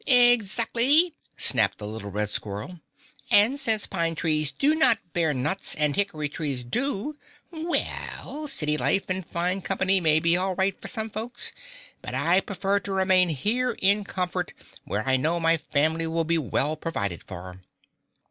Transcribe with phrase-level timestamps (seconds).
[0.07, 2.79] "Exactly!" snapped the little red squirrel.
[3.29, 7.19] "And since pine trees do not bear nuts and hickory trees do
[7.51, 11.53] well, city life and fine company may be all right for some folks,
[12.01, 14.53] but I prefer to remain here in comfort
[14.85, 17.61] where I know my family will be well provided for."